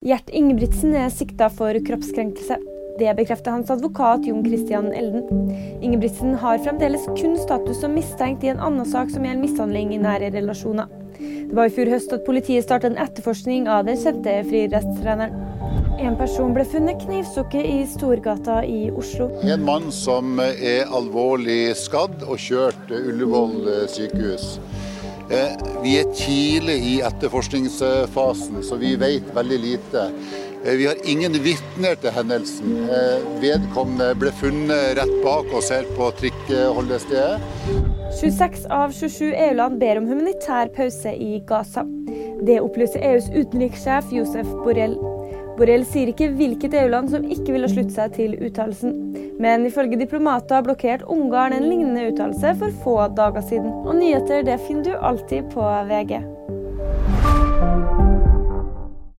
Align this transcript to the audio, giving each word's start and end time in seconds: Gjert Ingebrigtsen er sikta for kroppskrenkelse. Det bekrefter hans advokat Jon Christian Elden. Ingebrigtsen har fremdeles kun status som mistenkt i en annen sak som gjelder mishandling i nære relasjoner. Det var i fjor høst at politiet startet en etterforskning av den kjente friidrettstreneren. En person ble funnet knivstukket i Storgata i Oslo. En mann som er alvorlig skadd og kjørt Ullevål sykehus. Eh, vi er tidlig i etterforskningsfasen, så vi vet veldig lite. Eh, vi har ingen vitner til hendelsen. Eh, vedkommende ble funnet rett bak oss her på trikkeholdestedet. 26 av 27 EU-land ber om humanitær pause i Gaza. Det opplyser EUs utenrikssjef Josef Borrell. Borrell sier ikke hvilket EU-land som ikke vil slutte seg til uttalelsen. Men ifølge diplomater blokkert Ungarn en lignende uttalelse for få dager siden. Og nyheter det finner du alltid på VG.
Gjert 0.00 0.30
Ingebrigtsen 0.32 0.94
er 0.96 1.10
sikta 1.12 1.50
for 1.52 1.76
kroppskrenkelse. 1.84 2.56
Det 2.96 3.10
bekrefter 3.18 3.52
hans 3.52 3.68
advokat 3.68 4.24
Jon 4.24 4.40
Christian 4.46 4.86
Elden. 4.96 5.50
Ingebrigtsen 5.84 6.38
har 6.40 6.62
fremdeles 6.64 7.04
kun 7.18 7.34
status 7.36 7.82
som 7.82 7.92
mistenkt 7.92 8.46
i 8.46 8.48
en 8.48 8.62
annen 8.64 8.88
sak 8.88 9.12
som 9.12 9.26
gjelder 9.28 9.42
mishandling 9.42 9.92
i 9.92 9.98
nære 10.00 10.30
relasjoner. 10.38 10.88
Det 11.18 11.52
var 11.52 11.68
i 11.68 11.74
fjor 11.76 11.92
høst 11.92 12.16
at 12.16 12.24
politiet 12.24 12.64
startet 12.64 12.94
en 12.94 13.04
etterforskning 13.04 13.68
av 13.68 13.84
den 13.90 14.00
kjente 14.00 14.38
friidrettstreneren. 14.48 15.36
En 16.00 16.16
person 16.16 16.56
ble 16.56 16.64
funnet 16.64 17.04
knivstukket 17.04 17.68
i 17.68 17.78
Storgata 17.92 18.62
i 18.64 18.86
Oslo. 18.88 19.28
En 19.44 19.68
mann 19.68 19.92
som 19.92 20.40
er 20.40 20.88
alvorlig 20.88 21.74
skadd 21.76 22.24
og 22.24 22.40
kjørt 22.40 22.88
Ullevål 22.88 23.68
sykehus. 23.92 24.54
Eh, 25.30 25.52
vi 25.82 25.92
er 26.00 26.08
tidlig 26.10 26.74
i 26.90 26.94
etterforskningsfasen, 27.06 28.64
så 28.66 28.78
vi 28.80 28.96
vet 28.98 29.28
veldig 29.34 29.58
lite. 29.62 30.08
Eh, 30.64 30.74
vi 30.74 30.88
har 30.88 30.98
ingen 31.06 31.36
vitner 31.44 31.94
til 32.02 32.10
hendelsen. 32.16 32.72
Eh, 32.90 33.28
vedkommende 33.42 34.08
ble 34.18 34.32
funnet 34.40 34.98
rett 34.98 35.14
bak 35.22 35.54
oss 35.54 35.70
her 35.70 35.86
på 35.94 36.10
trikkeholdestedet. 36.18 37.38
26 38.18 38.66
av 38.74 38.90
27 38.90 39.30
EU-land 39.30 39.78
ber 39.78 40.02
om 40.02 40.10
humanitær 40.10 40.74
pause 40.74 41.14
i 41.14 41.38
Gaza. 41.46 41.86
Det 42.42 42.58
opplyser 42.58 43.06
EUs 43.12 43.30
utenrikssjef 43.30 44.10
Josef 44.10 44.50
Borrell. 44.64 44.98
Borrell 45.60 45.86
sier 45.86 46.10
ikke 46.10 46.32
hvilket 46.34 46.74
EU-land 46.74 47.14
som 47.14 47.22
ikke 47.22 47.54
vil 47.54 47.70
slutte 47.70 47.94
seg 47.94 48.18
til 48.18 48.34
uttalelsen. 48.34 49.29
Men 49.40 49.64
ifølge 49.64 49.96
diplomater 50.00 50.64
blokkert 50.66 51.06
Ungarn 51.08 51.54
en 51.56 51.68
lignende 51.70 52.10
uttalelse 52.10 52.52
for 52.60 52.82
få 52.84 52.96
dager 53.16 53.46
siden. 53.48 53.72
Og 53.86 53.96
nyheter 53.96 54.44
det 54.44 54.60
finner 54.66 54.84
du 54.90 54.92
alltid 55.00 55.48
på 55.54 55.64
VG. 55.88 56.20